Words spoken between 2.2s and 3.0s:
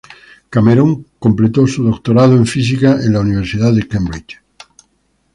en física